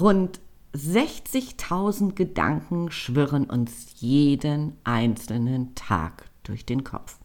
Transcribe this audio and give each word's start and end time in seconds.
Rund 0.00 0.40
60.000 0.74 2.14
Gedanken 2.14 2.90
schwirren 2.90 3.44
uns 3.44 4.00
jeden 4.00 4.78
einzelnen 4.84 5.74
Tag 5.74 6.30
durch 6.44 6.64
den 6.64 6.82
Kopf. 6.82 7.18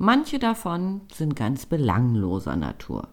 Manche 0.00 0.38
davon 0.38 1.02
sind 1.12 1.36
ganz 1.36 1.66
belangloser 1.66 2.56
Natur. 2.56 3.08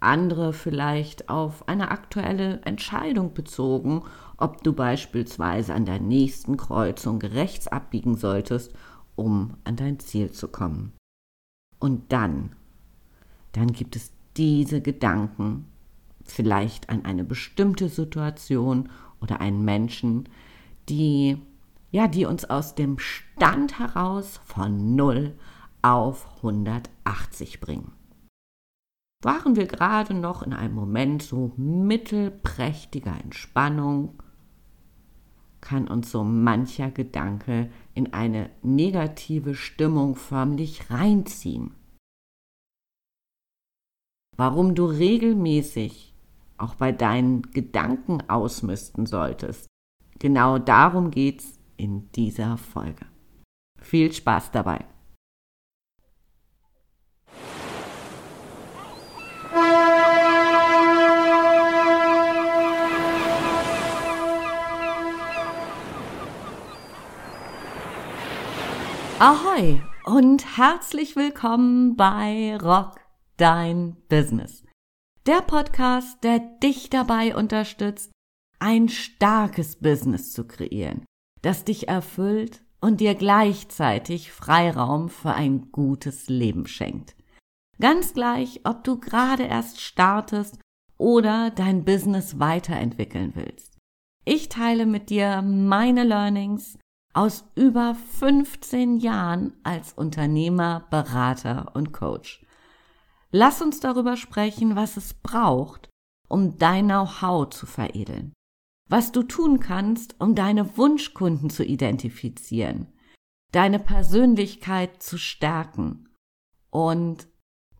Andere 0.00 0.52
vielleicht 0.52 1.28
auf 1.28 1.68
eine 1.68 1.90
aktuelle 1.90 2.62
Entscheidung 2.62 3.34
bezogen, 3.34 4.04
ob 4.36 4.62
du 4.62 4.72
beispielsweise 4.72 5.74
an 5.74 5.84
der 5.84 5.98
nächsten 5.98 6.56
Kreuzung 6.56 7.20
rechts 7.20 7.66
abbiegen 7.66 8.16
solltest, 8.16 8.72
um 9.16 9.56
an 9.64 9.74
dein 9.74 9.98
Ziel 9.98 10.30
zu 10.30 10.46
kommen. 10.46 10.92
Und 11.80 12.12
dann, 12.12 12.54
dann 13.52 13.72
gibt 13.72 13.96
es 13.96 14.12
diese 14.36 14.80
Gedanken, 14.80 15.66
vielleicht 16.30 16.90
an 16.90 17.04
eine 17.04 17.24
bestimmte 17.24 17.88
Situation 17.88 18.90
oder 19.20 19.40
einen 19.40 19.64
Menschen, 19.64 20.28
die 20.88 21.38
ja, 21.90 22.06
die 22.06 22.26
uns 22.26 22.44
aus 22.44 22.74
dem 22.74 22.98
Stand 22.98 23.78
heraus 23.78 24.40
von 24.44 24.94
0 24.94 25.34
auf 25.82 26.26
180 26.38 27.60
bringen. 27.60 27.92
Waren 29.22 29.56
wir 29.56 29.66
gerade 29.66 30.14
noch 30.14 30.42
in 30.42 30.52
einem 30.52 30.74
Moment 30.74 31.22
so 31.22 31.52
mittelprächtiger 31.56 33.18
Entspannung, 33.20 34.22
kann 35.60 35.88
uns 35.88 36.12
so 36.12 36.22
mancher 36.22 36.90
Gedanke 36.90 37.70
in 37.94 38.12
eine 38.12 38.50
negative 38.62 39.54
Stimmung 39.54 40.14
förmlich 40.14 40.88
reinziehen. 40.90 41.74
Warum 44.36 44.76
du 44.76 44.84
regelmäßig 44.84 46.07
auch 46.58 46.74
bei 46.74 46.92
deinen 46.92 47.42
Gedanken 47.42 48.28
ausmisten 48.28 49.06
solltest. 49.06 49.66
Genau 50.18 50.58
darum 50.58 51.10
geht's 51.10 51.58
in 51.76 52.10
dieser 52.12 52.58
Folge. 52.58 53.06
Viel 53.80 54.12
Spaß 54.12 54.50
dabei! 54.50 54.84
Ahoi 69.20 69.80
und 70.04 70.56
herzlich 70.56 71.16
willkommen 71.16 71.96
bei 71.96 72.56
Rock 72.62 73.00
Dein 73.36 73.96
Business. 74.08 74.67
Der 75.28 75.42
Podcast, 75.42 76.24
der 76.24 76.38
dich 76.38 76.88
dabei 76.88 77.36
unterstützt, 77.36 78.10
ein 78.60 78.88
starkes 78.88 79.76
Business 79.76 80.32
zu 80.32 80.46
kreieren, 80.46 81.04
das 81.42 81.64
dich 81.64 81.86
erfüllt 81.86 82.62
und 82.80 83.02
dir 83.02 83.14
gleichzeitig 83.14 84.32
Freiraum 84.32 85.10
für 85.10 85.34
ein 85.34 85.70
gutes 85.70 86.30
Leben 86.30 86.66
schenkt. 86.66 87.14
Ganz 87.78 88.14
gleich, 88.14 88.62
ob 88.64 88.84
du 88.84 88.98
gerade 88.98 89.42
erst 89.42 89.82
startest 89.82 90.58
oder 90.96 91.50
dein 91.50 91.84
Business 91.84 92.38
weiterentwickeln 92.38 93.32
willst. 93.34 93.76
Ich 94.24 94.48
teile 94.48 94.86
mit 94.86 95.10
dir 95.10 95.42
meine 95.42 96.04
Learnings 96.04 96.78
aus 97.12 97.44
über 97.54 97.94
15 97.94 98.96
Jahren 98.96 99.52
als 99.62 99.92
Unternehmer, 99.92 100.86
Berater 100.88 101.72
und 101.74 101.92
Coach. 101.92 102.42
Lass 103.30 103.60
uns 103.60 103.80
darüber 103.80 104.16
sprechen, 104.16 104.74
was 104.74 104.96
es 104.96 105.14
braucht, 105.14 105.90
um 106.28 106.56
dein 106.56 106.86
Know-how 106.86 107.50
zu 107.50 107.66
veredeln. 107.66 108.32
Was 108.88 109.12
du 109.12 109.22
tun 109.22 109.60
kannst, 109.60 110.18
um 110.18 110.34
deine 110.34 110.78
Wunschkunden 110.78 111.50
zu 111.50 111.62
identifizieren, 111.62 112.86
deine 113.52 113.78
Persönlichkeit 113.78 115.02
zu 115.02 115.18
stärken 115.18 116.08
und 116.70 117.28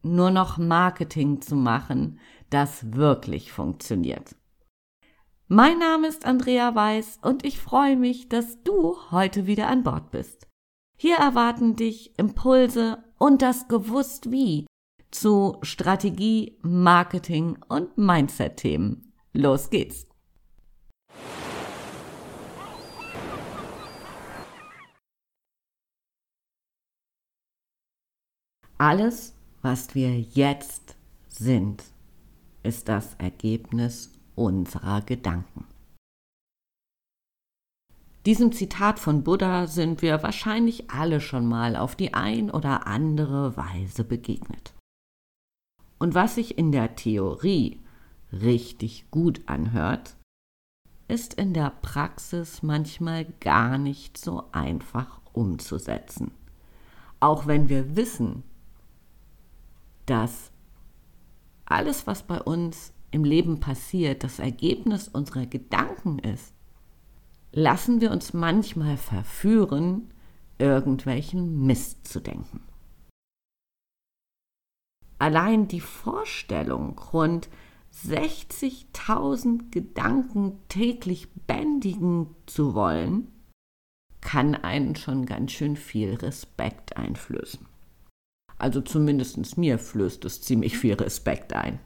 nur 0.03 0.31
noch 0.31 0.59
Marketing 0.59 1.41
zu 1.41 1.57
machen, 1.57 2.21
das 2.51 2.93
wirklich 2.93 3.51
funktioniert. 3.53 4.37
Mein 5.47 5.79
Name 5.79 6.09
ist 6.09 6.27
Andrea 6.27 6.75
Weiß 6.75 7.21
und 7.23 7.45
ich 7.45 7.59
freue 7.59 7.97
mich, 7.97 8.29
dass 8.29 8.63
du 8.65 8.97
heute 9.11 9.47
wieder 9.47 9.69
an 9.69 9.83
Bord 9.83 10.11
bist. 10.11 10.47
Hier 10.99 11.17
erwarten 11.17 11.75
dich 11.75 12.19
Impulse 12.19 13.03
und 13.19 13.41
das 13.41 13.67
Gewusst 13.69 14.31
wie 14.31 14.67
zu 15.11 15.59
Strategie, 15.63 16.57
Marketing 16.63 17.59
und 17.69 17.97
Mindset-Themen. 17.97 19.13
Los 19.33 19.71
geht's! 19.71 20.07
Alles, 28.81 29.35
was 29.61 29.97
wir 29.97 30.21
jetzt 30.21 30.97
sind, 31.29 31.83
ist 32.63 32.89
das 32.89 33.15
Ergebnis 33.15 34.13
unserer 34.37 35.01
Gedanken. 35.01 35.67
Diesem 38.25 38.53
Zitat 38.53 39.01
von 39.01 39.25
Buddha 39.25 39.67
sind 39.67 40.01
wir 40.03 40.23
wahrscheinlich 40.23 40.91
alle 40.91 41.21
schon 41.21 41.47
mal 41.47 41.75
auf 41.75 41.97
die 41.97 42.15
ein 42.15 42.51
oder 42.51 42.87
andere 42.87 43.57
Weise 43.57 44.05
begegnet. 44.05 44.75
Und 45.99 46.15
was 46.15 46.37
sich 46.37 46.59
in 46.59 46.73
der 46.73 46.95
Theorie 46.97 47.81
richtig 48.33 49.11
gut 49.11 49.43
anhört, 49.47 50.17
ist 51.09 51.35
in 51.35 51.55
der 51.55 51.71
Praxis 51.83 52.63
manchmal 52.63 53.27
gar 53.41 53.79
nicht 53.79 54.19
so 54.19 54.45
einfach 54.53 55.21
umzusetzen. 55.33 56.31
Auch 57.21 57.47
wenn 57.47 57.69
wir 57.69 57.97
wissen, 57.97 58.45
dass 60.07 60.53
alles, 61.65 62.07
was 62.07 62.23
bei 62.23 62.41
uns 62.41 62.93
im 63.11 63.25
Leben 63.25 63.59
passiert, 63.61 64.23
das 64.23 64.39
Ergebnis 64.39 65.09
unserer 65.09 65.47
Gedanken 65.47 66.19
ist, 66.19 66.55
lassen 67.53 68.01
wir 68.01 68.11
uns 68.11 68.35
manchmal 68.35 68.97
verführen, 68.97 70.13
irgendwelchen 70.59 71.67
Mist 71.67 72.07
zu 72.07 72.21
denken. 72.21 72.68
Allein 75.19 75.69
die 75.69 75.81
Vorstellung, 75.81 76.99
rund 77.13 77.49
60.000 77.93 79.71
Gedanken 79.71 80.59
täglich 80.69 81.29
bändigen 81.47 82.35
zu 82.47 82.75
wollen, 82.75 83.29
kann 84.21 84.55
einen 84.55 84.95
schon 84.95 85.27
ganz 85.27 85.53
schön 85.53 85.77
viel 85.77 86.15
Respekt 86.15 86.97
einflößen. 86.97 87.67
Also 88.59 88.81
zumindest 88.81 89.57
mir 89.57 89.79
flößt 89.79 90.25
es 90.25 90.43
ziemlich 90.43 90.79
viel 90.79 90.95
Respekt 90.95 91.53
ein. 91.53 91.79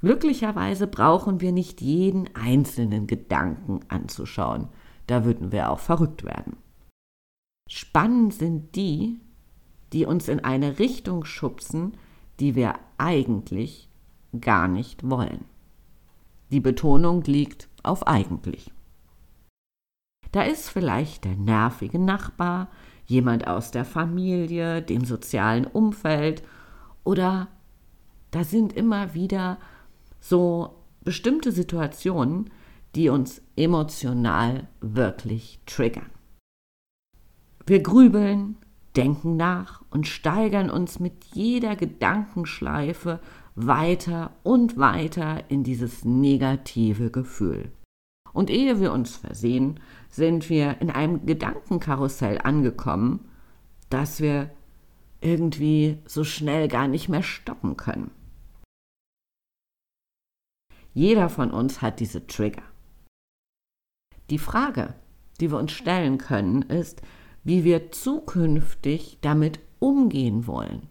Glücklicherweise 0.00 0.86
brauchen 0.86 1.40
wir 1.40 1.52
nicht 1.52 1.80
jeden 1.80 2.34
einzelnen 2.34 3.06
Gedanken 3.06 3.80
anzuschauen, 3.88 4.68
da 5.06 5.24
würden 5.24 5.50
wir 5.50 5.70
auch 5.70 5.80
verrückt 5.80 6.24
werden. 6.24 6.56
Spannend 7.68 8.34
sind 8.34 8.76
die, 8.76 9.20
die 9.92 10.06
uns 10.06 10.28
in 10.28 10.40
eine 10.40 10.78
Richtung 10.78 11.24
schubsen, 11.24 11.96
die 12.40 12.54
wir 12.54 12.74
eigentlich 12.98 13.88
gar 14.40 14.68
nicht 14.68 15.08
wollen. 15.08 15.44
Die 16.50 16.60
Betonung 16.60 17.22
liegt 17.24 17.68
auf 17.82 18.06
eigentlich. 18.06 18.70
Da 20.32 20.42
ist 20.42 20.68
vielleicht 20.68 21.24
der 21.24 21.36
nervige 21.36 21.98
Nachbar, 21.98 22.68
jemand 23.06 23.46
aus 23.46 23.70
der 23.70 23.84
Familie, 23.84 24.82
dem 24.82 25.04
sozialen 25.04 25.66
Umfeld 25.66 26.42
oder 27.04 27.48
da 28.30 28.42
sind 28.42 28.72
immer 28.72 29.14
wieder 29.14 29.58
so 30.18 30.74
bestimmte 31.02 31.52
Situationen, 31.52 32.50
die 32.94 33.08
uns 33.08 33.42
emotional 33.56 34.66
wirklich 34.80 35.60
triggern. 35.66 36.10
Wir 37.66 37.82
grübeln, 37.82 38.56
denken 38.96 39.36
nach 39.36 39.82
und 39.90 40.06
steigern 40.06 40.70
uns 40.70 41.00
mit 41.00 41.24
jeder 41.32 41.76
Gedankenschleife 41.76 43.20
weiter 43.54 44.32
und 44.42 44.78
weiter 44.78 45.44
in 45.48 45.64
dieses 45.64 46.04
negative 46.04 47.10
Gefühl. 47.10 47.72
Und 48.32 48.50
ehe 48.50 48.80
wir 48.80 48.92
uns 48.92 49.16
versehen, 49.16 49.78
sind 50.08 50.50
wir 50.50 50.80
in 50.80 50.90
einem 50.90 51.24
Gedankenkarussell 51.24 52.38
angekommen, 52.42 53.28
das 53.90 54.20
wir 54.20 54.50
irgendwie 55.20 55.98
so 56.06 56.24
schnell 56.24 56.68
gar 56.68 56.88
nicht 56.88 57.08
mehr 57.08 57.22
stoppen 57.22 57.76
können. 57.76 58.10
Jeder 60.92 61.28
von 61.28 61.50
uns 61.50 61.80
hat 61.80 62.00
diese 62.00 62.26
Trigger. 62.26 62.62
Die 64.30 64.38
Frage, 64.38 64.94
die 65.40 65.50
wir 65.50 65.58
uns 65.58 65.72
stellen 65.72 66.18
können, 66.18 66.62
ist, 66.62 67.02
wie 67.44 67.62
wir 67.62 67.92
zukünftig 67.92 69.18
damit 69.20 69.60
umgehen 69.78 70.46
wollen, 70.46 70.88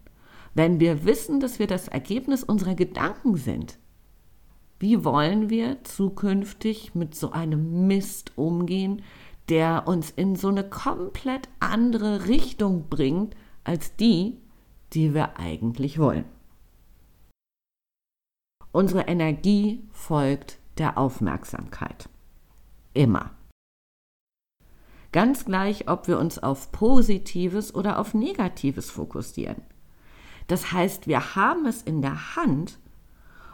wenn 0.54 0.80
wir 0.80 1.06
wissen, 1.06 1.40
dass 1.40 1.60
wir 1.60 1.68
das 1.68 1.88
Ergebnis 1.88 2.44
unserer 2.44 2.76
Gedanken 2.76 3.36
sind. 3.36 3.80
Wie 4.80 5.04
wollen 5.04 5.50
wir 5.50 5.84
zukünftig 5.84 6.94
mit 6.94 7.16
so 7.16 7.32
einem 7.32 7.88
Mist 7.88 8.38
umgehen, 8.38 9.02
der 9.50 9.88
uns 9.88 10.12
in 10.12 10.36
so 10.36 10.50
eine 10.50 10.64
komplett 10.64 11.50
andere 11.60 12.28
Richtung 12.28 12.88
bringt 12.90 13.36
als 13.64 13.96
die, 13.96 14.38
die 14.94 15.14
wir 15.14 15.40
eigentlich 15.40 15.98
wollen? 16.00 16.26
Unsere 18.72 19.02
Energie 19.02 19.84
folgt 19.92 20.60
der 20.78 20.98
Aufmerksamkeit. 20.98 22.10
Immer. 22.94 23.32
Ganz 25.14 25.46
gleich, 25.46 25.88
ob 25.88 26.08
wir 26.08 26.18
uns 26.20 26.40
auf 26.40 26.72
Positives 26.72 27.74
oder 27.74 28.00
auf 28.00 28.16
Negatives 28.16 28.90
fokussieren. 28.90 29.62
Das 30.48 30.74
heißt, 30.74 31.08
wir 31.08 31.36
haben 31.36 31.68
es 31.68 31.84
in 31.84 32.02
der 32.02 32.36
Hand, 32.36 32.80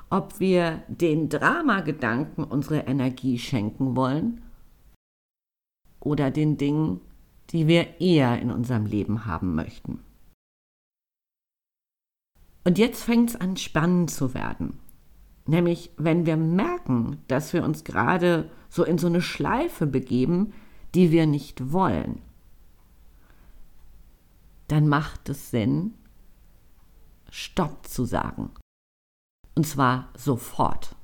ob 0.09 0.39
wir 0.39 0.81
den 0.87 1.27
Dramagedanken 1.27 2.45
unsere 2.45 2.87
Energie 2.87 3.37
schenken 3.37 3.97
wollen 3.97 4.41
oder 5.99 6.31
den 6.31 6.57
Dingen, 6.57 7.01
die 7.49 7.67
wir 7.67 7.99
eher 7.99 8.41
in 8.41 8.51
unserem 8.51 8.85
Leben 8.85 9.25
haben 9.25 9.53
möchten. 9.53 9.99
Und 12.63 12.77
jetzt 12.77 13.03
fängt 13.03 13.31
es 13.31 13.35
an 13.35 13.57
spannend 13.57 14.11
zu 14.11 14.33
werden. 14.33 14.79
Nämlich, 15.45 15.91
wenn 15.97 16.25
wir 16.25 16.37
merken, 16.37 17.17
dass 17.27 17.51
wir 17.51 17.65
uns 17.65 17.83
gerade 17.83 18.49
so 18.69 18.85
in 18.85 18.97
so 18.97 19.07
eine 19.07 19.21
Schleife 19.21 19.87
begeben, 19.87 20.53
die 20.95 21.11
wir 21.11 21.25
nicht 21.25 21.71
wollen, 21.71 22.21
dann 24.67 24.87
macht 24.87 25.29
es 25.29 25.51
Sinn, 25.51 25.93
Stopp 27.29 27.87
zu 27.87 28.05
sagen. 28.05 28.51
Und 29.55 29.65
zwar 29.65 30.09
sofort. 30.15 30.95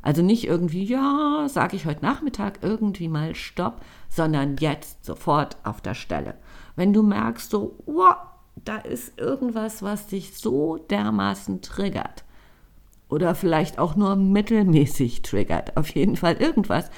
Also 0.00 0.22
nicht 0.22 0.46
irgendwie, 0.46 0.84
ja, 0.84 1.46
sage 1.48 1.76
ich 1.76 1.86
heute 1.86 2.04
Nachmittag 2.04 2.58
irgendwie 2.62 3.08
mal 3.08 3.34
Stopp, 3.34 3.82
sondern 4.08 4.56
jetzt 4.56 5.04
sofort 5.04 5.56
auf 5.62 5.80
der 5.80 5.94
Stelle. 5.94 6.34
Wenn 6.74 6.92
du 6.92 7.02
merkst, 7.02 7.50
so, 7.50 7.78
wow, 7.86 8.16
da 8.56 8.78
ist 8.78 9.18
irgendwas, 9.18 9.82
was 9.82 10.08
dich 10.08 10.36
so 10.36 10.78
dermaßen 10.78 11.62
triggert. 11.62 12.24
Oder 13.08 13.34
vielleicht 13.34 13.78
auch 13.78 13.94
nur 13.94 14.16
mittelmäßig 14.16 15.22
triggert. 15.22 15.76
Auf 15.76 15.90
jeden 15.90 16.16
Fall 16.16 16.36
irgendwas, 16.36 16.90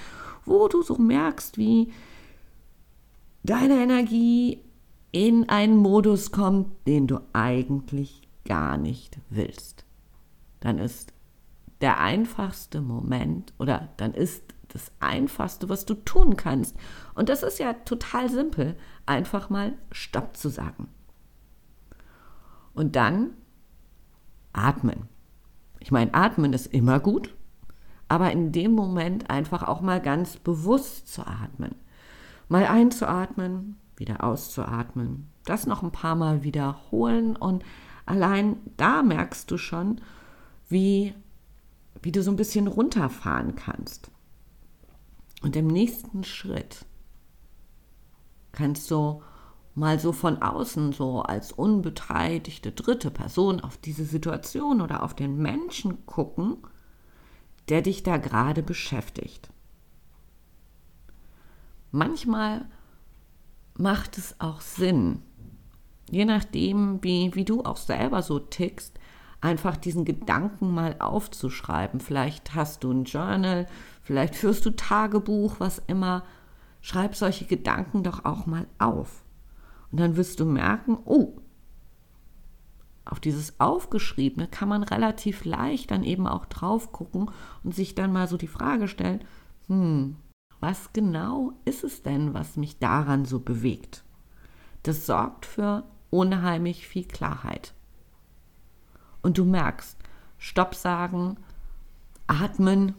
wo 0.44 0.68
du 0.68 0.82
so 0.82 0.96
merkst, 0.96 1.58
wie 1.58 1.92
deine 3.44 3.82
Energie 3.82 4.64
in 5.12 5.48
einen 5.48 5.76
Modus 5.76 6.32
kommt, 6.32 6.86
den 6.88 7.06
du 7.06 7.20
eigentlich 7.32 8.22
gar 8.44 8.76
nicht 8.76 9.18
willst. 9.30 9.84
Dann 10.60 10.78
ist 10.78 11.12
der 11.80 12.00
einfachste 12.00 12.80
Moment 12.80 13.52
oder 13.58 13.90
dann 13.98 14.12
ist 14.12 14.42
das 14.68 14.90
Einfachste, 14.98 15.68
was 15.68 15.84
du 15.84 15.94
tun 15.94 16.36
kannst. 16.36 16.76
Und 17.14 17.28
das 17.28 17.42
ist 17.42 17.58
ja 17.58 17.74
total 17.74 18.28
simpel, 18.28 18.76
einfach 19.06 19.50
mal 19.50 19.74
Stopp 19.92 20.36
zu 20.36 20.48
sagen. 20.48 20.88
Und 22.72 22.96
dann 22.96 23.34
atmen. 24.52 25.08
Ich 25.78 25.92
meine, 25.92 26.12
atmen 26.14 26.52
ist 26.54 26.66
immer 26.66 26.98
gut, 26.98 27.36
aber 28.08 28.32
in 28.32 28.50
dem 28.50 28.72
Moment 28.72 29.30
einfach 29.30 29.62
auch 29.62 29.80
mal 29.80 30.00
ganz 30.00 30.38
bewusst 30.38 31.12
zu 31.12 31.26
atmen. 31.26 31.76
Mal 32.48 32.66
einzuatmen, 32.66 33.76
wieder 33.96 34.24
auszuatmen, 34.24 35.30
das 35.44 35.66
noch 35.66 35.82
ein 35.82 35.92
paar 35.92 36.14
Mal 36.14 36.42
wiederholen 36.42 37.36
und 37.36 37.64
allein 38.06 38.56
da 38.76 39.02
merkst 39.02 39.50
du 39.50 39.58
schon, 39.58 40.00
wie, 40.68 41.14
wie 42.02 42.12
du 42.12 42.22
so 42.22 42.30
ein 42.30 42.36
bisschen 42.36 42.66
runterfahren 42.66 43.54
kannst. 43.54 44.10
Und 45.42 45.56
im 45.56 45.66
nächsten 45.66 46.24
Schritt 46.24 46.86
kannst 48.52 48.90
du 48.90 49.22
mal 49.74 49.98
so 49.98 50.12
von 50.12 50.40
außen, 50.40 50.92
so 50.92 51.22
als 51.22 51.52
unbeteiligte 51.52 52.72
dritte 52.72 53.10
Person 53.10 53.60
auf 53.60 53.76
diese 53.76 54.04
Situation 54.04 54.80
oder 54.80 55.02
auf 55.02 55.14
den 55.14 55.36
Menschen 55.36 56.06
gucken, 56.06 56.58
der 57.68 57.82
dich 57.82 58.02
da 58.02 58.16
gerade 58.16 58.62
beschäftigt. 58.62 59.50
Manchmal 61.94 62.64
macht 63.78 64.18
es 64.18 64.34
auch 64.40 64.60
Sinn, 64.60 65.22
je 66.10 66.24
nachdem, 66.24 66.98
wie, 67.04 67.32
wie 67.36 67.44
du 67.44 67.62
auch 67.62 67.76
selber 67.76 68.20
so 68.20 68.40
tickst, 68.40 68.98
einfach 69.40 69.76
diesen 69.76 70.04
Gedanken 70.04 70.74
mal 70.74 70.96
aufzuschreiben. 70.98 72.00
Vielleicht 72.00 72.56
hast 72.56 72.82
du 72.82 72.90
ein 72.90 73.04
Journal, 73.04 73.68
vielleicht 74.02 74.34
führst 74.34 74.66
du 74.66 74.70
Tagebuch, 74.70 75.60
was 75.60 75.80
immer. 75.86 76.24
Schreib 76.80 77.14
solche 77.14 77.44
Gedanken 77.44 78.02
doch 78.02 78.24
auch 78.24 78.46
mal 78.46 78.66
auf. 78.80 79.22
Und 79.92 80.00
dann 80.00 80.16
wirst 80.16 80.40
du 80.40 80.46
merken, 80.46 80.98
oh, 81.04 81.36
auf 83.04 83.20
dieses 83.20 83.60
Aufgeschriebene 83.60 84.48
kann 84.48 84.68
man 84.68 84.82
relativ 84.82 85.44
leicht 85.44 85.92
dann 85.92 86.02
eben 86.02 86.26
auch 86.26 86.46
drauf 86.46 86.90
gucken 86.90 87.30
und 87.62 87.72
sich 87.72 87.94
dann 87.94 88.12
mal 88.12 88.26
so 88.26 88.36
die 88.36 88.48
Frage 88.48 88.88
stellen, 88.88 89.20
hm, 89.68 90.16
was 90.64 90.92
genau 90.94 91.52
ist 91.66 91.84
es 91.84 92.02
denn, 92.02 92.32
was 92.32 92.56
mich 92.56 92.78
daran 92.78 93.26
so 93.26 93.38
bewegt? 93.38 94.02
Das 94.82 95.04
sorgt 95.04 95.44
für 95.44 95.84
unheimlich 96.10 96.88
viel 96.88 97.04
Klarheit. 97.04 97.74
Und 99.22 99.38
du 99.38 99.44
merkst, 99.44 99.98
Stopp 100.38 100.74
sagen, 100.74 101.36
atmen 102.26 102.94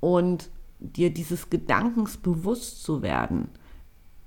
und 0.00 0.50
dir 0.78 1.12
dieses 1.12 1.50
Gedankens 1.50 2.16
bewusst 2.16 2.82
zu 2.82 3.02
werden– 3.02 3.48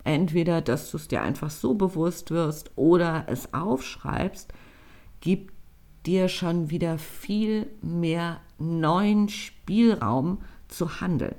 entweder, 0.07 0.61
dass 0.61 0.89
du 0.89 0.97
es 0.97 1.07
dir 1.07 1.21
einfach 1.21 1.51
so 1.51 1.75
bewusst 1.75 2.31
wirst 2.31 2.71
oder 2.75 3.25
es 3.27 3.53
aufschreibst, 3.53 4.53
gibt 5.19 5.53
dir 6.05 6.29
schon 6.29 6.69
wieder 6.69 6.97
viel 6.97 7.67
mehr 7.81 8.39
neuen 8.57 9.27
Spielraum 9.27 10.39
zu 10.69 11.01
handeln. 11.01 11.35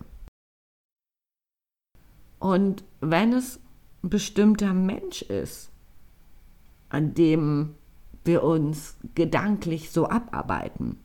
Und 2.38 2.84
wenn 3.00 3.32
es 3.32 3.60
ein 4.02 4.10
bestimmter 4.10 4.74
Mensch 4.74 5.22
ist, 5.22 5.70
an 6.88 7.14
dem 7.14 7.74
wir 8.24 8.44
uns 8.44 8.96
gedanklich 9.14 9.90
so 9.90 10.08
abarbeiten, 10.08 10.98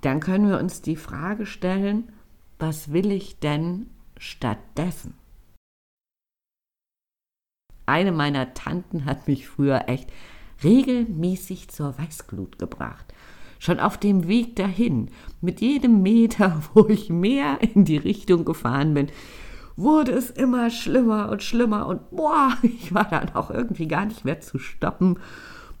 dann 0.00 0.20
können 0.20 0.48
wir 0.48 0.58
uns 0.58 0.82
die 0.82 0.96
Frage 0.96 1.46
stellen, 1.46 2.12
was 2.58 2.92
will 2.92 3.10
ich 3.10 3.38
denn 3.38 3.90
stattdessen? 4.18 5.14
Eine 7.86 8.12
meiner 8.12 8.54
Tanten 8.54 9.04
hat 9.04 9.26
mich 9.26 9.48
früher 9.48 9.88
echt 9.88 10.10
regelmäßig 10.62 11.68
zur 11.68 11.98
Weißglut 11.98 12.58
gebracht. 12.58 13.12
Schon 13.58 13.80
auf 13.80 13.98
dem 13.98 14.28
Weg 14.28 14.56
dahin, 14.56 15.10
mit 15.40 15.60
jedem 15.60 16.02
Meter, 16.02 16.62
wo 16.74 16.86
ich 16.86 17.10
mehr 17.10 17.58
in 17.60 17.84
die 17.84 17.96
Richtung 17.96 18.44
gefahren 18.44 18.94
bin, 18.94 19.08
wurde 19.80 20.12
es 20.12 20.30
immer 20.30 20.70
schlimmer 20.70 21.30
und 21.30 21.42
schlimmer 21.42 21.86
und 21.86 22.10
boah, 22.10 22.56
ich 22.62 22.92
war 22.94 23.04
dann 23.04 23.34
auch 23.34 23.50
irgendwie 23.50 23.88
gar 23.88 24.06
nicht 24.06 24.24
mehr 24.24 24.40
zu 24.40 24.58
stoppen. 24.58 25.18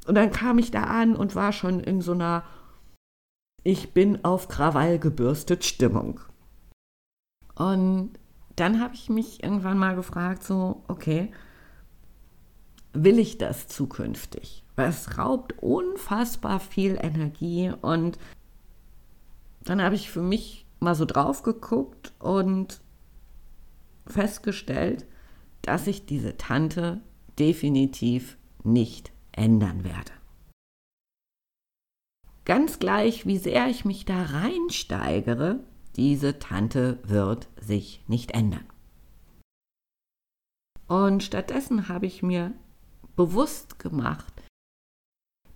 Und 0.06 0.14
dann 0.14 0.30
kam 0.30 0.58
ich 0.58 0.70
da 0.70 0.84
an 0.84 1.14
und 1.14 1.34
war 1.34 1.52
schon 1.52 1.80
in 1.80 2.00
so 2.00 2.12
einer 2.12 2.42
Ich 3.62 3.92
bin 3.92 4.24
auf 4.24 4.48
Krawall 4.48 4.98
gebürstet 4.98 5.64
Stimmung. 5.64 6.20
Und 7.54 8.12
dann 8.56 8.80
habe 8.80 8.94
ich 8.94 9.10
mich 9.10 9.42
irgendwann 9.42 9.78
mal 9.78 9.94
gefragt, 9.94 10.42
so, 10.42 10.82
okay, 10.88 11.30
will 12.92 13.18
ich 13.18 13.38
das 13.38 13.68
zukünftig? 13.68 14.64
Weil 14.76 14.88
es 14.88 15.18
raubt 15.18 15.54
unfassbar 15.62 16.58
viel 16.60 16.98
Energie 17.00 17.72
und 17.82 18.18
dann 19.62 19.82
habe 19.82 19.94
ich 19.94 20.10
für 20.10 20.22
mich 20.22 20.66
mal 20.80 20.94
so 20.94 21.04
drauf 21.04 21.42
geguckt 21.42 22.14
und 22.18 22.80
festgestellt, 24.06 25.06
dass 25.62 25.86
ich 25.86 26.06
diese 26.06 26.36
Tante 26.36 27.00
definitiv 27.38 28.36
nicht 28.64 29.12
ändern 29.32 29.84
werde. 29.84 30.12
Ganz 32.44 32.78
gleich, 32.78 33.26
wie 33.26 33.38
sehr 33.38 33.68
ich 33.68 33.84
mich 33.84 34.04
da 34.04 34.22
reinsteigere, 34.22 35.60
diese 35.96 36.38
Tante 36.38 36.98
wird 37.04 37.48
sich 37.60 38.02
nicht 38.08 38.32
ändern. 38.32 38.64
Und 40.88 41.22
stattdessen 41.22 41.88
habe 41.88 42.06
ich 42.06 42.22
mir 42.22 42.52
bewusst 43.14 43.78
gemacht, 43.78 44.32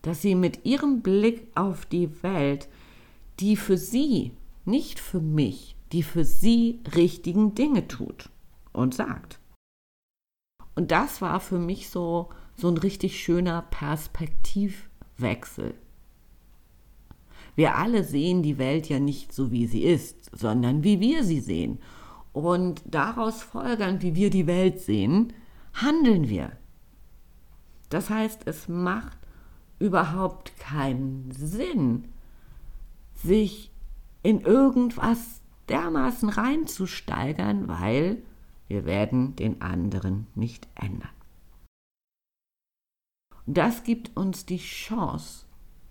dass 0.02 0.22
sie 0.22 0.34
mit 0.34 0.64
ihrem 0.64 1.02
Blick 1.02 1.48
auf 1.54 1.86
die 1.86 2.22
Welt 2.22 2.68
die 3.40 3.56
für 3.56 3.76
sie, 3.76 4.30
nicht 4.64 5.00
für 5.00 5.20
mich, 5.20 5.74
die 5.90 6.04
für 6.04 6.24
sie 6.24 6.80
richtigen 6.94 7.56
Dinge 7.56 7.88
tut 7.88 8.30
und 8.75 8.95
sagt. 8.95 9.40
Und 10.75 10.90
das 10.90 11.23
war 11.23 11.40
für 11.40 11.59
mich 11.59 11.88
so, 11.88 12.28
so 12.57 12.69
ein 12.69 12.76
richtig 12.76 13.23
schöner 13.23 13.62
Perspektivwechsel. 13.62 15.73
Wir 17.57 17.76
alle 17.76 18.04
sehen 18.04 18.43
die 18.43 18.59
Welt 18.59 18.88
ja 18.88 18.99
nicht 18.99 19.33
so, 19.33 19.52
wie 19.52 19.66
sie 19.66 19.85
ist, 19.85 20.37
sondern 20.37 20.83
wie 20.83 20.99
wir 21.00 21.23
sie 21.25 21.40
sehen. 21.40 21.78
Und 22.33 22.83
daraus 22.85 23.43
folgernd, 23.43 24.02
wie 24.02 24.16
wir 24.16 24.31
die 24.31 24.49
Welt 24.49 24.81
sehen, 24.81 25.33
handeln 25.73 26.28
wir. 26.28 26.50
Das 27.90 28.11
heißt, 28.11 28.40
es 28.47 28.66
macht 28.66 29.19
überhaupt 29.78 30.59
keinen 30.59 31.31
Sinn, 31.31 32.09
sich 33.14 33.71
in 34.25 34.40
irgendwas 34.40 35.43
dermaßen 35.69 36.28
reinzusteigern, 36.28 37.69
weil 37.69 38.23
wir 38.68 38.85
werden 38.85 39.37
den 39.37 39.61
anderen 39.62 40.26
nicht 40.35 40.68
ändern. 40.75 41.11
Das 43.47 43.85
gibt 43.85 44.16
uns 44.16 44.47
die 44.47 44.59
Chance, 44.59 45.44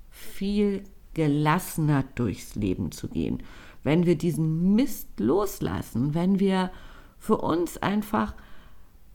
viel 0.09 0.83
gelassener 1.13 2.03
durchs 2.15 2.55
Leben 2.55 2.91
zu 2.91 3.07
gehen. 3.07 3.43
Wenn 3.83 4.05
wir 4.05 4.17
diesen 4.17 4.73
Mist 4.73 5.19
loslassen, 5.19 6.13
wenn 6.13 6.39
wir 6.39 6.71
für 7.19 7.37
uns 7.37 7.77
einfach 7.77 8.33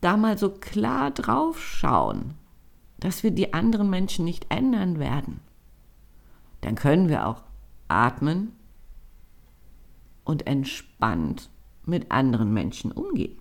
da 0.00 0.16
mal 0.16 0.38
so 0.38 0.50
klar 0.50 1.10
drauf 1.10 1.60
schauen, 1.60 2.34
dass 3.00 3.22
wir 3.22 3.30
die 3.30 3.54
anderen 3.54 3.90
Menschen 3.90 4.24
nicht 4.24 4.46
ändern 4.50 4.98
werden, 4.98 5.40
dann 6.60 6.74
können 6.74 7.08
wir 7.08 7.26
auch 7.26 7.42
atmen 7.88 8.52
und 10.24 10.46
entspannt 10.46 11.50
mit 11.84 12.10
anderen 12.12 12.52
Menschen 12.52 12.92
umgehen. 12.92 13.38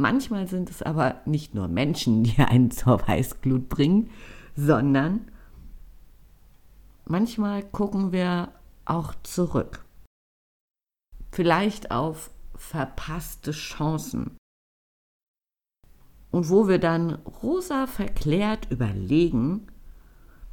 Manchmal 0.00 0.46
sind 0.48 0.70
es 0.70 0.80
aber 0.80 1.20
nicht 1.26 1.54
nur 1.54 1.68
Menschen, 1.68 2.24
die 2.24 2.38
einen 2.38 2.70
zur 2.70 3.06
Weißglut 3.06 3.68
bringen, 3.68 4.08
sondern 4.56 5.30
manchmal 7.04 7.62
gucken 7.62 8.10
wir 8.10 8.52
auch 8.86 9.14
zurück. 9.22 9.84
Vielleicht 11.32 11.90
auf 11.90 12.30
verpasste 12.54 13.52
Chancen. 13.52 14.38
Und 16.30 16.48
wo 16.48 16.66
wir 16.66 16.78
dann 16.78 17.16
rosa 17.42 17.86
verklärt 17.86 18.70
überlegen, 18.70 19.66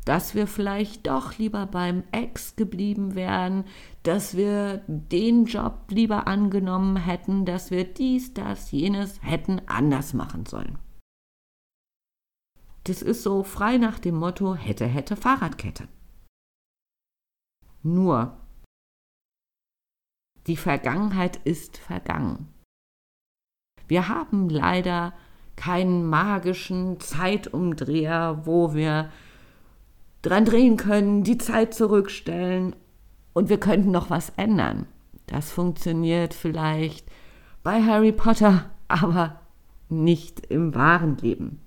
dass 0.08 0.36
wir 0.36 0.48
vielleicht 0.48 1.08
doch 1.08 1.38
lieber 1.38 1.66
beim 1.66 2.04
Ex 2.14 2.56
geblieben 2.56 3.14
wären, 3.14 3.66
dass 4.04 4.38
wir 4.38 4.82
den 4.88 5.44
Job 5.44 5.88
lieber 5.90 6.28
angenommen 6.28 6.96
hätten, 6.96 7.44
dass 7.44 7.72
wir 7.72 7.84
dies, 7.84 8.34
das, 8.34 8.72
jenes 8.72 9.22
hätten 9.22 9.62
anders 9.68 10.14
machen 10.14 10.46
sollen. 10.46 10.80
Das 12.86 13.02
ist 13.02 13.22
so 13.22 13.44
frei 13.44 13.78
nach 13.78 14.00
dem 14.00 14.16
Motto 14.16 14.56
hätte, 14.56 14.86
hätte 14.86 15.18
Fahrradkette. 15.18 15.90
Nur, 17.84 18.38
die 20.48 20.56
Vergangenheit 20.56 21.36
ist 21.44 21.78
vergangen. 21.78 22.54
Wir 23.90 24.08
haben 24.08 24.48
leider 24.48 25.14
keinen 25.58 26.08
magischen 26.08 27.02
Zeitumdreher, 27.02 28.46
wo 28.46 28.74
wir 28.74 29.12
dran 30.22 30.46
drehen 30.46 30.78
können, 30.78 31.24
die 31.24 31.38
Zeit 31.38 31.74
zurückstellen 31.74 32.76
und 33.34 33.50
wir 33.50 33.60
könnten 33.60 33.92
noch 33.92 34.10
was 34.10 34.32
ändern. 34.38 34.88
Das 35.28 35.52
funktioniert 35.52 36.34
vielleicht 36.34 37.10
bei 37.64 37.84
Harry 37.84 38.12
Potter, 38.12 38.72
aber 38.88 39.42
nicht 39.90 40.46
im 40.48 40.74
wahren 40.74 41.18
Leben. 41.18 41.62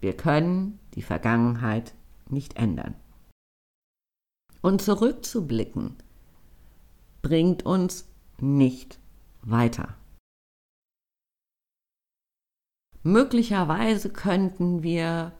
Wir 0.00 0.16
können 0.16 0.78
die 0.94 1.02
Vergangenheit 1.02 1.94
nicht 2.28 2.56
ändern. 2.56 2.94
Und 4.62 4.82
zurückzublicken 4.82 5.96
bringt 7.22 7.64
uns 7.64 8.08
nicht 8.38 8.98
weiter. 9.42 9.96
Möglicherweise 13.02 14.10
könnten 14.10 14.82
wir 14.82 15.32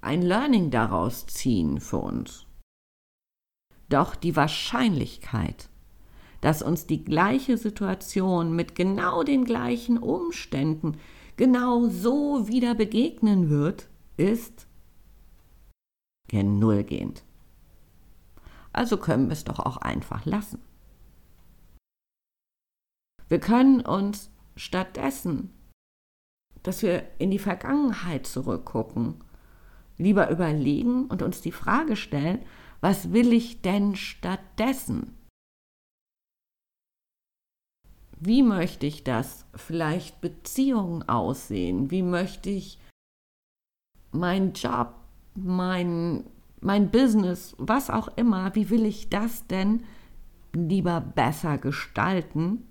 ein 0.00 0.22
Learning 0.22 0.70
daraus 0.70 1.26
ziehen 1.26 1.80
für 1.80 1.98
uns. 1.98 2.46
Doch 3.88 4.14
die 4.14 4.36
Wahrscheinlichkeit, 4.36 5.68
dass 6.40 6.62
uns 6.62 6.86
die 6.86 7.04
gleiche 7.04 7.56
Situation 7.56 8.54
mit 8.54 8.74
genau 8.74 9.22
den 9.22 9.44
gleichen 9.44 9.98
Umständen 9.98 10.98
genau 11.36 11.88
so 11.88 12.48
wieder 12.48 12.74
begegnen 12.74 13.48
wird, 13.48 13.88
ist 14.16 14.66
gen 16.28 16.58
Null 16.58 16.84
gehend. 16.84 17.24
Also 18.72 18.98
können 18.98 19.28
wir 19.28 19.32
es 19.32 19.44
doch 19.44 19.58
auch 19.58 19.78
einfach 19.78 20.26
lassen. 20.26 20.60
Wir 23.28 23.40
können 23.40 23.80
uns 23.80 24.30
stattdessen, 24.56 25.52
dass 26.62 26.82
wir 26.82 27.08
in 27.18 27.30
die 27.30 27.38
Vergangenheit 27.38 28.26
zurückgucken 28.26 29.22
lieber 29.98 30.30
überlegen 30.30 31.06
und 31.06 31.22
uns 31.22 31.40
die 31.40 31.52
Frage 31.52 31.96
stellen, 31.96 32.40
was 32.80 33.12
will 33.12 33.32
ich 33.32 33.60
denn 33.60 33.96
stattdessen? 33.96 35.14
Wie 38.20 38.42
möchte 38.42 38.86
ich 38.86 39.04
das 39.04 39.44
vielleicht 39.54 40.20
Beziehungen 40.20 41.08
aussehen? 41.08 41.90
Wie 41.90 42.02
möchte 42.02 42.50
ich 42.50 42.78
meinen 44.10 44.54
Job, 44.54 44.94
mein, 45.34 46.24
mein 46.60 46.90
Business, 46.90 47.54
was 47.58 47.90
auch 47.90 48.08
immer, 48.16 48.54
wie 48.54 48.70
will 48.70 48.84
ich 48.86 49.08
das 49.08 49.46
denn 49.46 49.84
lieber 50.52 51.00
besser 51.00 51.58
gestalten? 51.58 52.66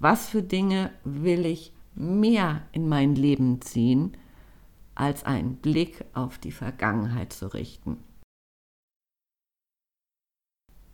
Was 0.00 0.28
für 0.28 0.42
Dinge 0.42 0.92
will 1.04 1.46
ich 1.46 1.72
mehr 1.94 2.66
in 2.72 2.88
mein 2.88 3.14
Leben 3.14 3.60
ziehen? 3.60 4.16
Als 4.94 5.24
einen 5.24 5.56
Blick 5.56 6.04
auf 6.14 6.38
die 6.38 6.52
Vergangenheit 6.52 7.32
zu 7.32 7.52
richten. 7.52 8.02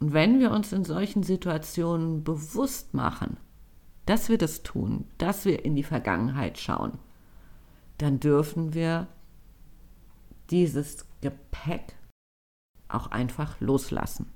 Und 0.01 0.15
wenn 0.15 0.41
wir 0.41 0.51
uns 0.51 0.73
in 0.73 0.85
solchen 0.85 1.23
Situationen 1.23 2.25
bewusst 2.25 2.95
machen, 2.95 3.37
dass 4.07 4.29
wir 4.29 4.39
das 4.39 4.63
tun, 4.63 5.07
dass 5.19 5.45
wir 5.45 5.65
in 5.65 5.77
die 5.77 5.83
Vergangenheit 5.83 6.59
schauen, 6.59 6.99
dann 7.99 8.19
dürfen 8.19 8.73
wir 8.73 9.09
dieses 10.49 11.07
Gepäck 11.21 11.95
auch 12.89 13.09
einfach 13.09 13.61
loslassen. 13.61 14.33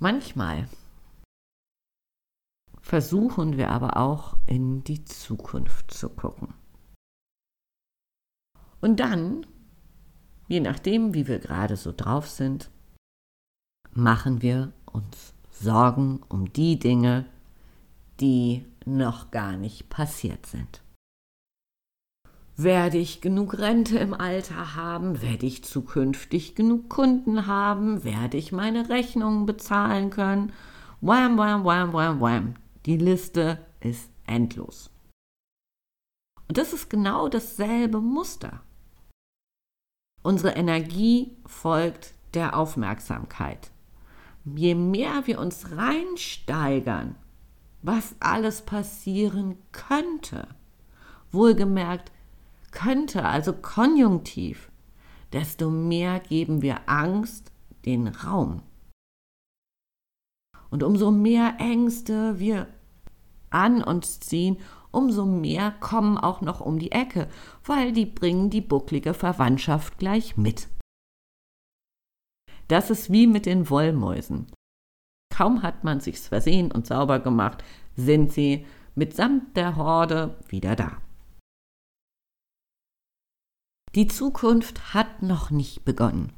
Manchmal 0.00 0.68
versuchen 2.80 3.56
wir 3.56 3.70
aber 3.70 3.96
auch 3.96 4.36
in 4.46 4.82
die 4.82 5.04
Zukunft 5.04 5.92
zu 5.92 6.08
gucken. 6.08 6.52
Und 8.82 9.00
dann, 9.00 9.46
je 10.48 10.60
nachdem, 10.60 11.14
wie 11.14 11.28
wir 11.28 11.38
gerade 11.38 11.76
so 11.76 11.94
drauf 11.96 12.28
sind, 12.28 12.68
machen 13.94 14.42
wir 14.42 14.72
uns 14.84 15.32
Sorgen 15.50 16.20
um 16.28 16.52
die 16.52 16.78
Dinge, 16.78 17.24
die 18.20 18.66
noch 18.84 19.30
gar 19.30 19.56
nicht 19.56 19.88
passiert 19.88 20.46
sind. 20.46 20.82
Werde 22.56 22.98
ich 22.98 23.20
genug 23.20 23.58
Rente 23.58 23.98
im 23.98 24.14
Alter 24.14 24.74
haben? 24.74 25.22
Werde 25.22 25.46
ich 25.46 25.64
zukünftig 25.64 26.54
genug 26.54 26.90
Kunden 26.90 27.46
haben? 27.46 28.02
Werde 28.02 28.36
ich 28.36 28.50
meine 28.50 28.88
Rechnungen 28.88 29.46
bezahlen 29.46 30.10
können? 30.10 30.52
Wham, 31.00 31.38
wham, 31.38 31.64
wham, 31.64 31.92
wham, 31.92 32.20
wham. 32.20 32.54
Die 32.84 32.96
Liste 32.96 33.58
ist 33.80 34.10
endlos. 34.26 34.90
Und 36.48 36.58
das 36.58 36.72
ist 36.72 36.90
genau 36.90 37.28
dasselbe 37.28 38.00
Muster. 38.00 38.60
Unsere 40.22 40.54
Energie 40.54 41.36
folgt 41.46 42.14
der 42.34 42.56
Aufmerksamkeit. 42.56 43.70
Je 44.44 44.74
mehr 44.74 45.26
wir 45.26 45.38
uns 45.38 45.76
reinsteigern, 45.76 47.16
was 47.82 48.14
alles 48.20 48.62
passieren 48.62 49.56
könnte, 49.72 50.48
wohlgemerkt 51.30 52.12
könnte, 52.70 53.24
also 53.24 53.52
konjunktiv, 53.52 54.70
desto 55.32 55.70
mehr 55.70 56.20
geben 56.20 56.62
wir 56.62 56.88
Angst 56.88 57.52
den 57.84 58.08
Raum. 58.08 58.62
Und 60.70 60.82
umso 60.82 61.10
mehr 61.10 61.56
Ängste 61.58 62.38
wir 62.38 62.66
an 63.50 63.82
uns 63.82 64.20
ziehen, 64.20 64.56
umso 64.92 65.26
mehr 65.26 65.72
kommen 65.72 66.18
auch 66.18 66.40
noch 66.40 66.60
um 66.60 66.78
die 66.78 66.92
Ecke, 66.92 67.28
weil 67.64 67.92
die 67.92 68.06
bringen 68.06 68.50
die 68.50 68.60
bucklige 68.60 69.14
Verwandtschaft 69.14 69.98
gleich 69.98 70.36
mit. 70.36 70.68
Das 72.68 72.90
ist 72.90 73.10
wie 73.10 73.26
mit 73.26 73.46
den 73.46 73.68
Wollmäusen. 73.68 74.46
Kaum 75.34 75.62
hat 75.62 75.82
man 75.82 76.00
sich's 76.00 76.28
versehen 76.28 76.70
und 76.70 76.86
sauber 76.86 77.18
gemacht, 77.18 77.64
sind 77.96 78.32
sie 78.32 78.66
mitsamt 78.94 79.56
der 79.56 79.76
Horde 79.76 80.38
wieder 80.48 80.76
da. 80.76 81.00
Die 83.94 84.06
Zukunft 84.06 84.94
hat 84.94 85.22
noch 85.22 85.50
nicht 85.50 85.84
begonnen. 85.84 86.32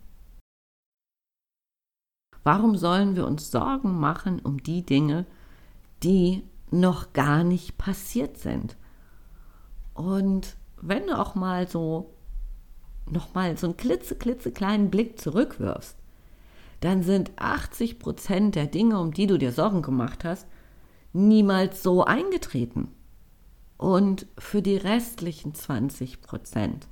Warum 2.42 2.76
sollen 2.76 3.16
wir 3.16 3.26
uns 3.26 3.50
Sorgen 3.50 3.98
machen 3.98 4.40
um 4.40 4.62
die 4.62 4.84
Dinge, 4.84 5.24
die 6.02 6.42
noch 6.80 7.12
gar 7.12 7.44
nicht 7.44 7.78
passiert 7.78 8.38
sind? 8.38 8.76
Und 9.94 10.56
wenn 10.80 11.06
du 11.06 11.18
auch 11.18 11.34
mal 11.34 11.68
so 11.68 12.14
noch 13.10 13.34
mal 13.34 13.56
so 13.56 13.66
einen 13.66 13.76
klitze, 13.76 14.16
klitzekleinen 14.16 14.90
Blick 14.90 15.20
zurückwirfst, 15.20 15.96
dann 16.80 17.02
sind 17.02 17.32
80 17.36 17.98
Prozent 17.98 18.54
der 18.54 18.66
Dinge, 18.66 19.00
um 19.00 19.12
die 19.12 19.26
du 19.26 19.38
dir 19.38 19.52
Sorgen 19.52 19.82
gemacht 19.82 20.24
hast, 20.24 20.46
niemals 21.12 21.82
so 21.82 22.04
eingetreten. 22.04 22.88
Und 23.76 24.26
für 24.38 24.62
die 24.62 24.76
restlichen 24.76 25.54
20 25.54 26.22
Prozent 26.22 26.88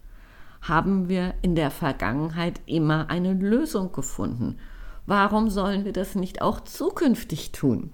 haben 0.61 1.09
wir 1.09 1.35
in 1.43 1.55
der 1.55 1.71
Vergangenheit 1.71 2.61
immer 2.67 3.11
eine 3.11 3.33
Lösung 3.33 3.93
gefunden. 3.93 4.59
Warum 5.07 5.51
sollen 5.51 5.85
wir 5.85 5.93
das 5.93 6.15
nicht 6.15 6.41
auch 6.41 6.61
zukünftig 6.61 7.53
tun? 7.53 7.93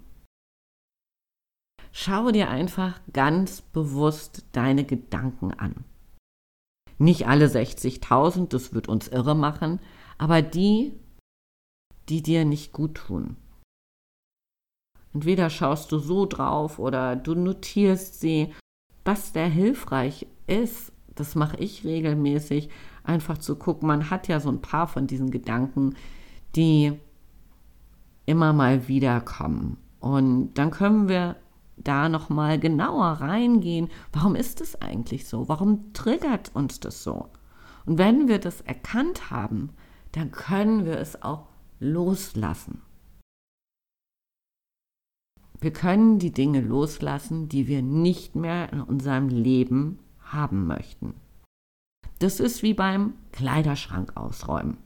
Schau 1.92 2.30
dir 2.30 2.50
einfach 2.50 3.00
ganz 3.12 3.62
bewusst 3.62 4.44
deine 4.52 4.84
Gedanken 4.84 5.52
an. 5.52 5.84
Nicht 6.98 7.26
alle 7.28 7.46
60.000, 7.46 8.48
das 8.48 8.74
wird 8.74 8.88
uns 8.88 9.08
irre 9.08 9.34
machen, 9.34 9.80
aber 10.18 10.42
die, 10.42 10.92
die 12.08 12.22
dir 12.22 12.44
nicht 12.44 12.72
gut 12.72 12.96
tun. 12.96 13.36
Entweder 15.14 15.48
schaust 15.50 15.90
du 15.92 15.98
so 15.98 16.26
drauf 16.26 16.78
oder 16.78 17.16
du 17.16 17.34
notierst 17.34 18.20
sie. 18.20 18.52
Was 19.04 19.32
der 19.32 19.48
hilfreich 19.48 20.26
ist, 20.46 20.92
das 21.14 21.34
mache 21.34 21.56
ich 21.56 21.84
regelmäßig, 21.84 22.68
einfach 23.04 23.38
zu 23.38 23.56
gucken, 23.56 23.88
man 23.88 24.10
hat 24.10 24.28
ja 24.28 24.38
so 24.38 24.50
ein 24.50 24.60
paar 24.60 24.86
von 24.86 25.06
diesen 25.06 25.30
Gedanken, 25.30 25.94
die 26.54 26.92
immer 28.26 28.52
mal 28.52 28.86
wieder 28.86 29.20
kommen. 29.22 29.78
Und 29.98 30.54
dann 30.54 30.70
können 30.70 31.08
wir 31.08 31.36
da 31.84 32.08
noch 32.08 32.28
mal 32.28 32.58
genauer 32.58 33.06
reingehen, 33.20 33.88
warum 34.12 34.34
ist 34.34 34.60
es 34.60 34.80
eigentlich 34.80 35.26
so? 35.26 35.48
Warum 35.48 35.92
triggert 35.92 36.50
uns 36.54 36.80
das 36.80 37.02
so? 37.02 37.28
Und 37.86 37.98
wenn 37.98 38.28
wir 38.28 38.38
das 38.38 38.60
erkannt 38.60 39.30
haben, 39.30 39.70
dann 40.12 40.30
können 40.30 40.84
wir 40.84 40.98
es 40.98 41.22
auch 41.22 41.46
loslassen. 41.80 42.82
Wir 45.60 45.72
können 45.72 46.18
die 46.18 46.32
Dinge 46.32 46.60
loslassen, 46.60 47.48
die 47.48 47.66
wir 47.66 47.82
nicht 47.82 48.36
mehr 48.36 48.72
in 48.72 48.80
unserem 48.80 49.28
Leben 49.28 49.98
haben 50.20 50.66
möchten. 50.66 51.14
Das 52.20 52.40
ist 52.40 52.62
wie 52.62 52.74
beim 52.74 53.14
Kleiderschrank 53.32 54.16
ausräumen. 54.16 54.78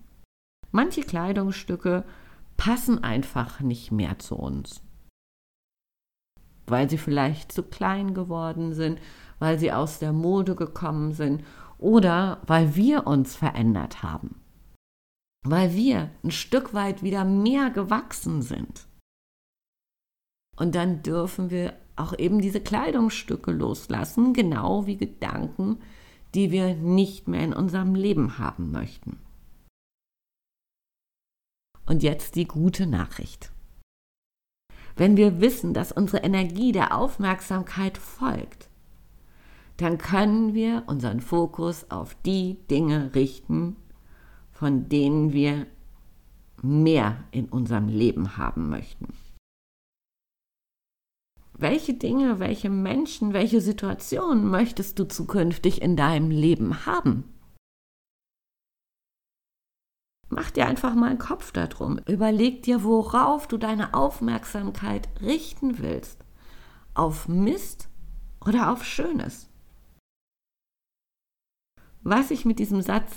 Manche 0.71 1.03
Kleidungsstücke 1.03 2.05
passen 2.57 3.03
einfach 3.03 3.61
nicht 3.61 3.93
mehr 3.93 4.19
zu 4.19 4.37
uns, 4.37 4.83
weil 6.67 6.89
sie 6.89 6.99
vielleicht 6.99 7.53
zu 7.53 7.63
klein 7.63 8.15
geworden 8.15 8.73
sind, 8.73 9.01
weil 9.39 9.59
sie 9.59 9.73
aus 9.73 9.99
der 9.99 10.13
Mode 10.13 10.55
gekommen 10.55 11.13
sind 11.13 11.45
oder 11.79 12.41
weil 12.47 12.77
wir 12.77 13.07
uns 13.07 13.35
verändert 13.35 14.03
haben, 14.03 14.41
weil 15.45 15.75
wir 15.75 16.11
ein 16.23 16.31
Stück 16.31 16.75
weit 16.75 17.03
wieder 17.03 17.25
mehr 17.25 17.71
gewachsen 17.71 18.43
sind. 18.43 18.87
Und 20.57 20.75
dann 20.75 21.03
dürfen 21.03 21.51
wir 21.51 21.75
auch 21.97 22.17
eben 22.19 22.41
diese 22.41 22.61
Kleidungsstücke 22.61 23.51
loslassen, 23.51 24.33
genau 24.33 24.87
wie 24.87 24.97
Gedanken, 24.97 25.79
die 26.35 26.51
wir 26.51 26.75
nicht 26.75 27.29
mehr 27.29 27.45
in 27.45 27.53
unserem 27.53 27.95
Leben 27.95 28.39
haben 28.39 28.71
möchten. 28.71 29.19
Und 31.87 32.03
jetzt 32.03 32.37
die 32.37 32.47
gute 32.47 32.87
Nachricht. 32.87 33.53
Wenn 34.97 35.17
wir 35.17 35.41
wissen, 35.41 35.75
dass 35.75 35.93
unsere 35.93 36.23
Energie 36.23 36.73
der 36.73 36.97
Aufmerksamkeit 36.97 37.99
folgt, 37.99 38.69
dann 39.77 39.99
können 39.99 40.55
wir 40.55 40.85
unseren 40.87 41.21
Fokus 41.21 41.91
auf 41.91 42.15
die 42.27 42.59
Dinge 42.71 43.15
richten, 43.15 43.77
von 44.53 44.89
denen 44.89 45.33
wir 45.33 45.67
mehr 46.63 47.25
in 47.31 47.47
unserem 47.47 47.89
Leben 47.89 48.37
haben 48.37 48.69
möchten 48.69 49.09
welche 51.63 51.95
Dinge, 51.95 52.41
welche 52.41 52.69
Menschen, 52.69 53.33
welche 53.33 53.61
Situationen 53.61 54.51
möchtest 54.51 54.99
du 54.99 55.05
zukünftig 55.05 55.81
in 55.81 55.97
deinem 55.97 56.31
Leben 56.31 56.85
haben? 56.87 57.32
Mach 60.35 60.51
dir 60.51 60.67
einfach 60.67 60.95
mal 60.95 61.11
einen 61.11 61.19
Kopf 61.19 61.53
darum. 61.53 62.01
Überleg 62.09 62.63
dir, 62.63 62.85
worauf 62.85 63.47
du 63.49 63.59
deine 63.59 63.93
Aufmerksamkeit 63.93 65.07
richten 65.21 65.79
willst. 65.79 66.25
Auf 66.95 67.29
Mist 67.29 67.91
oder 68.43 68.73
auf 68.73 68.83
Schönes? 68.83 69.51
Was 72.03 72.31
ich 72.31 72.47
mit 72.47 72.61
diesem 72.61 72.81
Satz 72.81 73.13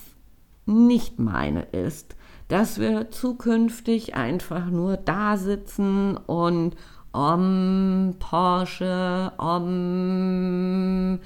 nicht 0.66 1.18
meine, 1.18 1.62
ist, 1.62 2.18
dass 2.50 2.82
wir 2.82 3.12
zukünftig 3.12 4.16
einfach 4.16 4.66
nur 4.66 4.98
da 4.98 5.38
sitzen 5.38 6.18
und 6.18 6.76
om 7.14 8.16
Porsche, 8.20 9.32
om 9.38 11.20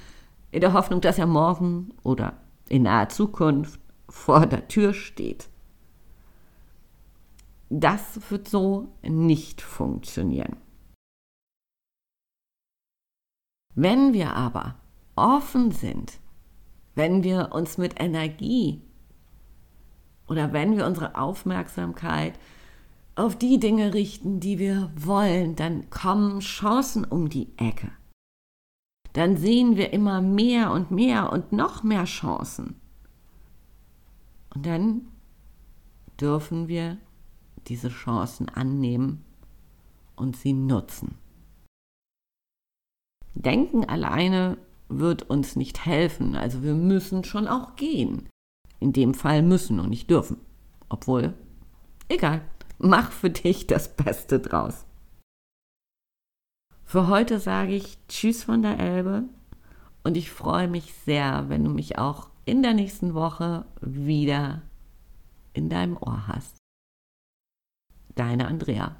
in 0.52 0.62
der 0.62 0.74
Hoffnung, 0.74 1.02
dass 1.02 1.18
er 1.18 1.26
morgen 1.26 1.96
oder 2.04 2.34
in 2.68 2.84
naher 2.84 3.10
Zukunft 3.10 3.80
vor 4.08 4.46
der 4.46 4.68
Tür 4.68 4.94
steht. 4.94 5.50
Das 7.70 8.32
wird 8.32 8.48
so 8.48 8.96
nicht 9.04 9.62
funktionieren. 9.62 10.58
Wenn 13.76 14.14
wir 14.14 14.34
aber 14.34 14.76
offen 15.16 15.72
sind, 15.72 16.20
wenn 16.96 17.24
wir 17.24 17.52
uns 17.54 17.78
mit 17.78 18.02
Energie 18.02 18.82
oder 20.28 20.52
wenn 20.52 20.76
wir 20.76 20.86
unsere 20.86 21.16
Aufmerksamkeit 21.16 22.40
auf 23.16 23.38
die 23.38 23.60
Dinge 23.60 23.94
richten, 23.94 24.40
die 24.40 24.58
wir 24.58 24.92
wollen, 24.96 25.56
dann 25.56 25.90
kommen 25.90 26.40
Chancen 26.40 27.06
um 27.06 27.30
die 27.30 27.50
Ecke. 27.58 27.92
Dann 29.14 29.38
sehen 29.38 29.76
wir 29.76 29.94
immer 29.94 30.22
mehr 30.22 30.72
und 30.72 30.92
mehr 30.92 31.32
und 31.32 31.52
noch 31.52 31.84
mehr 31.84 32.06
Chancen. 32.06 32.80
Und 34.54 34.66
dann 34.66 35.08
dürfen 36.20 36.68
wir 36.68 36.98
diese 37.70 37.90
Chancen 37.90 38.50
annehmen 38.50 39.24
und 40.16 40.36
sie 40.36 40.54
nutzen. 40.54 41.16
Denken 43.36 43.86
alleine 43.86 44.58
wird 44.90 45.30
uns 45.30 45.56
nicht 45.56 45.86
helfen, 45.86 46.36
also 46.36 46.64
wir 46.64 46.74
müssen 46.74 47.24
schon 47.24 47.48
auch 47.48 47.76
gehen. 47.76 48.28
In 48.80 48.92
dem 48.92 49.14
Fall 49.14 49.42
müssen 49.44 49.80
und 49.80 49.90
nicht 49.90 50.10
dürfen. 50.10 50.38
Obwohl, 50.90 51.34
egal. 52.08 52.42
Mach 52.80 53.12
für 53.12 53.30
dich 53.30 53.68
das 53.68 53.96
Beste 53.96 54.40
draus. 54.40 54.86
Für 56.86 57.08
heute 57.08 57.40
sage 57.40 57.76
ich 57.76 57.98
Tschüss 58.08 58.44
von 58.44 58.62
der 58.62 58.80
Elbe 58.80 59.26
und 60.04 60.18
ich 60.18 60.32
freue 60.32 60.68
mich 60.68 60.94
sehr, 60.94 61.50
wenn 61.50 61.64
du 61.66 61.70
mich 61.70 62.00
auch 62.00 62.30
in 62.46 62.64
der 62.64 62.74
nächsten 62.74 63.14
Woche 63.14 63.66
wieder 63.82 64.62
in 65.54 65.70
deinem 65.70 65.98
Ohr 65.98 66.28
hast. 66.28 66.59
Deine 68.16 68.48
Andrea. 68.48 68.96